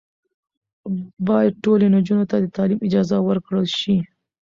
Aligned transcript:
باید 1.27 1.53
ټولو 1.63 1.85
نجونو 1.95 2.25
ته 2.31 2.35
د 2.39 2.45
تعلیم 2.57 2.79
اجازه 2.87 3.17
ورکړل 3.21 3.67
شي. 3.79 3.97